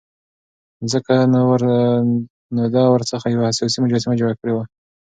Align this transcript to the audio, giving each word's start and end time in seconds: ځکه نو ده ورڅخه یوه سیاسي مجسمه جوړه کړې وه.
ځکه 0.91 1.13
نو 1.33 1.41
ده 2.73 2.83
ورڅخه 2.93 3.27
یوه 3.35 3.47
سیاسي 3.57 3.77
مجسمه 3.83 4.15
جوړه 4.19 4.35
کړې 4.39 4.53
وه. 4.53 4.63